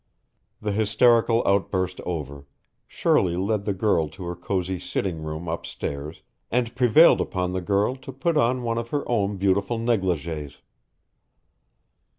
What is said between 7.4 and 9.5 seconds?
the girl to put on one of her own